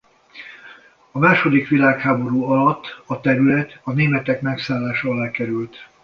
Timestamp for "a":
1.11-1.19, 3.05-3.19, 3.83-3.91